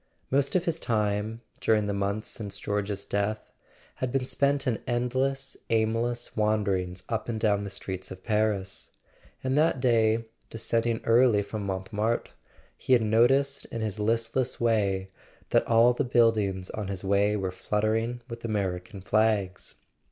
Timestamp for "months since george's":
1.93-3.05